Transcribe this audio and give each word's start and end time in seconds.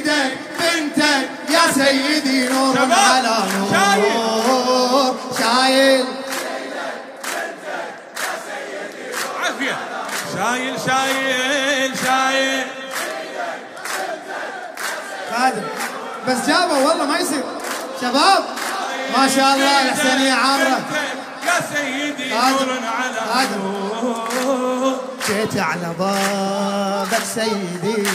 بيدك 0.00 0.38
بنتك 0.60 1.28
يا 1.50 1.72
سيدي 1.74 2.48
نور 2.48 2.78
على 2.78 3.36
نور. 3.58 5.14
شايل. 5.38 6.04
شايل 10.36 10.76
شايل 10.86 11.92
شايل. 12.04 12.66
خادم. 15.32 15.62
بس 16.28 16.46
جابه 16.48 16.78
والله 16.88 17.04
ما 17.06 17.18
يصير. 17.18 17.42
شباب 18.00 18.44
ما 19.16 19.28
شاء 19.28 19.54
الله 19.54 19.82
الحسينية 19.82 20.32
عامرة 20.32 20.80
يا 21.46 21.60
سيدي 21.74 22.34
هذا- 22.34 22.50
نور 22.50 22.78
على. 23.32 23.48
نور. 23.56 25.00
جيت 25.28 25.56
على 25.60 25.94
بابك 25.98 27.24
سيدي. 27.34 28.06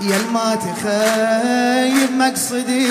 يا 0.00 0.18
ما 0.32 0.54
تخيب 0.54 2.12
مقصدي. 2.12 2.90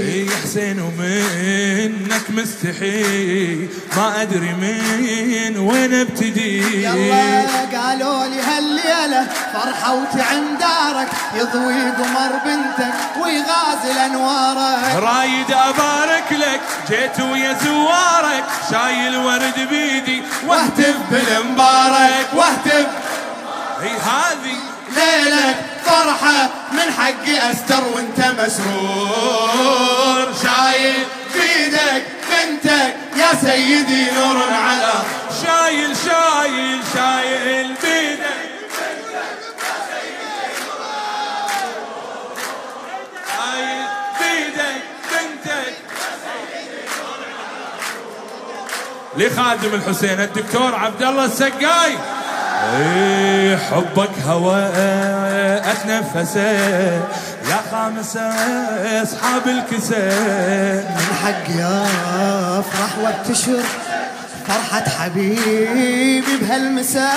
إي 0.00 0.28
حسين 0.42 0.80
ومنك 0.80 2.30
مستحي. 2.30 3.68
ما 3.96 4.22
أدري 4.22 4.52
من 4.52 5.58
وين 5.58 5.94
أبتدي. 5.94 6.82
يلا 6.84 7.44
قالوا 7.74 8.26
لي 8.26 8.40
هالليلة 8.40 9.26
فرحة 9.52 9.94
وتعن 9.94 10.58
دارك 10.60 11.08
يضوي 11.34 11.90
قمر 11.90 12.32
بنتك 12.44 12.94
ويغازل 13.22 13.98
أنوارك. 14.04 14.94
رايد 14.96 15.50
أبارك 15.50 16.32
لك 16.32 16.60
جيت 16.88 17.20
ويا 17.20 17.56
زوارك. 17.64 18.44
شايل 18.70 19.16
ورد 19.16 19.68
بيدي 19.70 20.22
واهتف 20.46 20.96
بالمبارك. 21.10 22.26
واهتف. 22.34 22.86
هي 23.82 23.90
هذه 23.90 24.56
ليلك 24.96 25.73
فرحة 25.86 26.50
من 26.72 26.92
حقي 26.98 27.50
أستر 27.50 27.84
وانت 27.94 28.20
مسرور. 28.40 30.26
شايل 30.42 31.04
بيدك 31.34 32.04
بنتك 32.30 32.94
يا 33.16 33.30
سيدي 33.40 34.10
نور 34.10 34.38
على 34.52 34.92
شايل 35.42 35.96
شايل 35.96 36.80
شايل 36.94 37.68
بيدك 37.82 38.24
لخادم 49.16 49.74
الحسين 49.74 50.20
الدكتور 50.20 50.74
عبد 50.74 51.02
الله 51.02 51.24
السقاي. 51.24 51.92
اي 51.92 51.98
حبك 53.70 54.10
هواء 54.26 54.72
اتنفسه 55.72 56.52
يا 57.50 57.60
خامسه 57.70 58.28
أصحاب 59.02 59.42
الكسه 59.46 59.98
من 60.90 61.16
حقي 61.24 61.86
أفرح 62.58 62.98
وابتشر 63.02 63.62
فرحة 64.48 64.84
حبيبي 64.98 66.22
بهالمساء. 66.40 67.14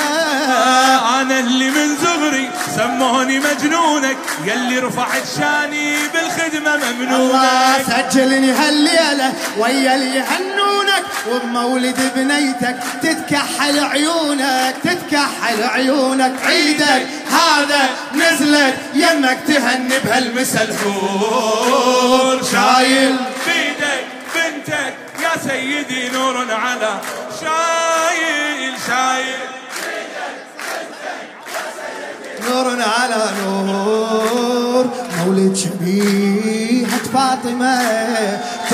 أنا 1.22 1.40
اللي 1.40 1.70
من 1.70 1.90
صغري 2.04 2.50
سموني 2.76 3.40
مجنونك 3.40 4.18
يلي 4.46 4.80
رفعت 4.80 5.24
شاني 5.40 5.96
بالخدمة 6.14 6.76
الله 6.76 6.92
ممنونك 6.92 8.12
سجلني 8.12 8.52
هالليلة 8.52 9.34
ويا 9.58 9.96
اللي 9.96 10.16
يهنونك 10.16 10.57
وبمولد 11.32 12.12
بنيتك 12.16 12.78
تتكحل 13.04 13.80
عيونك 13.80 14.76
تتكحل 14.84 15.64
عيونك 15.64 16.34
عيدك 16.46 17.08
هذا 17.32 17.90
نزلت 18.14 18.76
يمك 18.94 19.38
تهني 19.48 20.00
بهالمسا 20.06 20.64
الحور 20.64 22.44
شايل. 22.52 23.16
بيدك 23.46 24.06
بنتك 24.36 24.94
يا 25.24 25.32
سيدي 25.48 26.10
نور 26.10 26.38
على 26.52 27.00
شايل 27.42 28.74
شايل. 28.88 29.40
نور 32.50 32.68
على 32.82 33.24
نور. 33.44 34.86
مولد 35.18 35.56
شبيهة 35.56 37.04
فاطمة. 37.14 37.78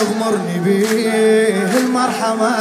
تغمرني 0.04 0.60
به 0.66 0.88
المرحمة. 1.78 2.56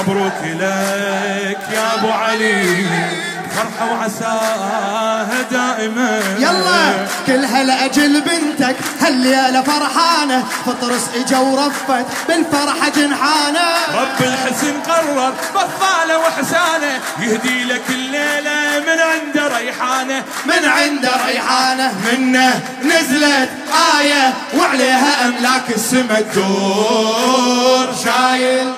مبروك 0.00 0.40
لك 0.42 1.62
يا 1.74 1.94
أبو 1.98 2.08
علي. 2.08 2.86
فرحة 3.56 3.92
وعساها 3.92 5.42
دائما. 5.50 6.22
يلا 6.38 7.06
كلها 7.26 7.62
لأجل 7.62 8.20
بنتك؟ 8.20 8.76
هالليلة 9.00 9.62
فرحانة؟ 9.62 10.44
فطرس 10.66 11.08
إجا 11.14 11.38
ورفت 11.38 12.06
بالفرحة 12.28 12.88
جنحانة. 12.96 13.66
رب 13.94 14.20
الحسن 14.20 14.80
قرر 14.80 15.32
بطاله 15.54 16.18
وحسانة. 16.18 17.00
يهدي 17.20 17.64
لك 17.64 17.82
الليلة 17.88 18.80
من 18.86 18.98
عنده 19.00 19.58
ريحانة. 19.58 20.24
من 20.46 20.64
عنده 20.68 21.10
ريحانة. 21.26 21.92
منه 22.12 22.60
نزلت 22.84 23.48
آية 24.00 24.34
وعليها 24.58 25.28
أملاك 25.28 25.70
السما 25.76 26.20
تدور 26.20 27.94
شايل 28.04 28.12
شايل 28.14 28.72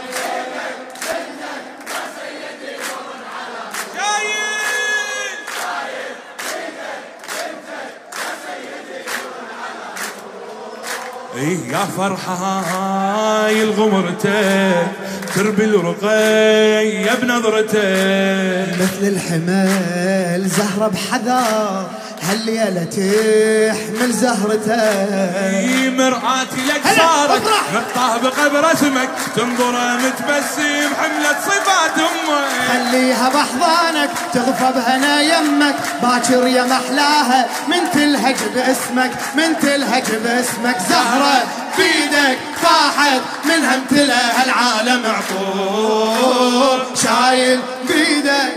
إيه 11.33 11.33
يا 11.44 11.84
فرحة 11.96 12.60
هاي 12.60 13.62
الغمرتك 13.62 14.86
تربي 15.34 15.64
الرقية 15.64 17.14
بنظرتك 17.22 18.74
مثل 18.80 19.08
الحمل 19.08 20.42
زهرة 20.48 20.88
بحذر 20.88 22.03
هالليلة 22.28 22.84
تحمل 22.84 24.12
زهرته. 24.12 24.74
اي 24.74 25.90
مرآتي 25.90 26.60
لك 26.68 26.82
صارت. 26.96 27.42
متطابقة 27.74 28.48
برسمك 28.48 29.08
تنظر 29.36 29.96
متبسم 29.96 30.90
حملة 31.00 31.36
صفات 31.46 31.98
أمك. 31.98 32.48
خليها 32.68 33.28
بحضانك 33.28 34.10
تغفى 34.34 34.72
بهنا 34.74 35.22
يمك. 35.22 35.74
باكر 36.02 36.46
يا 36.46 36.62
محلاها 36.62 37.46
من 37.68 37.90
تلهج 37.92 38.36
باسمك 38.54 39.10
من 39.34 39.60
تلهج 39.62 40.04
باسمك. 40.24 40.76
زهرة 40.90 41.42
بيدك 41.76 42.38
فاحت 42.62 43.20
منها 43.44 43.74
امتلأ 43.74 44.44
العالم 44.44 45.02
عطور 45.06 46.86
شايل 47.02 47.60
بيدك 47.88 48.54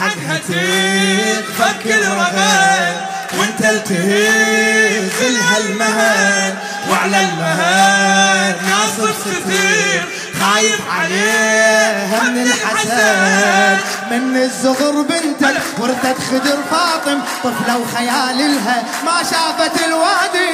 حقها 0.00 0.38
تخفك 0.38 1.86
الرغد 1.86 2.96
وانت 3.38 3.60
التهز 3.60 5.32
لها 5.32 5.58
المهن 5.58 6.54
وعلى 6.90 7.20
المهن 7.20 8.54
ناصب 8.70 9.10
ستير 9.20 10.04
خايف 10.40 10.80
عليها 10.90 12.22
من 12.22 12.42
الحسد 12.42 13.78
من 14.10 14.36
الزغر 14.36 15.02
بنتك 15.02 15.62
ورثت 15.78 16.16
خدر 16.30 16.58
فاطم 16.70 17.20
طفلة 17.44 17.78
وخيال 17.78 18.38
لها 18.38 18.84
ما 19.04 19.22
شافت 19.22 19.84
الوادي. 19.84 20.48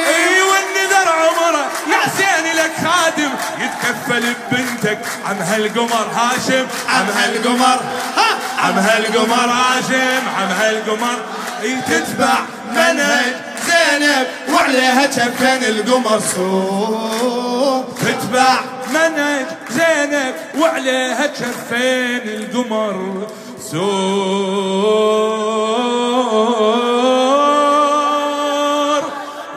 والنذر 0.93 1.13
عمره. 1.13 1.65
يا 1.93 1.97
حسين 1.97 2.47
لك 2.57 2.73
خادم. 2.85 3.31
يتكفل 3.59 4.25
ببنتك. 4.51 4.99
عم 5.27 5.37
هالقمر 5.37 6.07
هاشم. 6.15 6.67
عم 6.89 7.07
هالقمر. 7.17 7.81
ها. 8.17 8.39
عم 8.59 8.79
هالقمر 8.79 9.51
هاشم. 9.51 10.23
عم 10.39 10.49
هالقمر. 10.61 11.19
اي 11.63 11.77
تتبع 11.89 12.35
منهج 12.71 13.35
زينب. 13.67 14.27
وعليها 14.53 15.07
كفن 15.07 15.65
القمر 15.65 16.21
سوق 16.37 17.85
تتبع 18.01 18.55
منهج 18.91 19.47
زينب. 19.71 20.35
وعليها 20.59 21.27
كفين 21.27 22.29
القمر 22.29 23.27
سور 23.71 23.93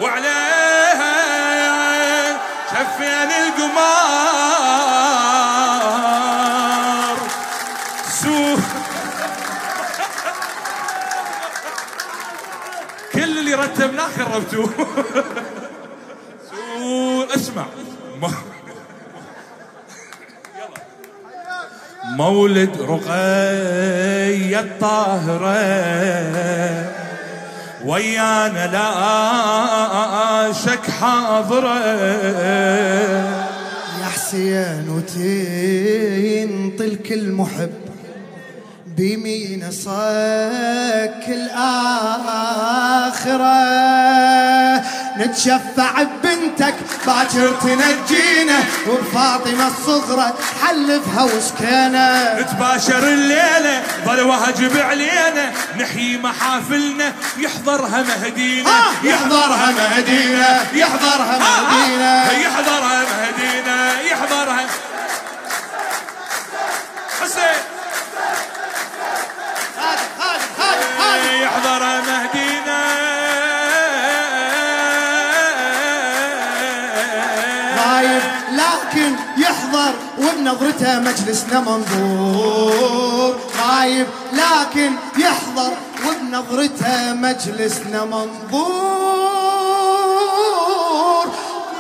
وعليها 0.02 0.45
كفين 3.66 3.78
القمر 5.96 7.18
سور 8.22 8.60
كل 13.14 13.40
اللي 13.40 13.54
رتبناه 13.54 14.08
خربتوه. 14.18 14.70
سور 16.50 17.28
اسمع. 17.36 17.66
مولد 22.06 22.82
رقية 22.82 24.60
الطاهرة. 24.60 25.56
ويانا 27.86 28.68
لا 28.68 30.54
شك 30.54 30.92
حاضرة. 30.92 31.80
يا 31.80 33.55
حسين 34.26 34.90
وتنطلك 34.90 35.12
المحب 37.12 37.72
بيمين 38.98 39.72
صك 39.72 41.24
الآخرة؟ 41.28 41.66
نتشفع 45.18 46.04
ببنتك 46.04 46.74
باكر 47.08 47.52
تنجينا 47.62 48.60
وبفاطمة 48.90 49.68
الصغرى 49.68 50.34
حلفها 50.64 51.24
وسكينة. 51.24 52.40
نتباشر 52.40 53.04
الليلة 53.08 53.84
ظل 54.06 54.22
وهجب 54.22 54.78
علينا 54.78 55.52
نحيي 55.80 56.18
محافلنا 56.18 57.14
يحضرها 57.38 58.04
مهدينا 58.04 58.70
آه، 58.70 59.08
يحضرها 59.08 59.72
مهدينا 59.72 60.62
يحضرها 60.74 61.40
مهدينا. 61.40 62.32
يحضرها 62.32 63.04
مهدينا. 63.04 63.15
وبنظرته 80.46 81.00
مجلسنا 81.00 81.60
منظور 81.60 83.36
غايب 83.62 84.08
لكن 84.34 84.92
يحضر 85.18 85.74
وبنظرته 86.06 87.14
مجلسنا 87.14 88.06
منظور. 88.06 88.86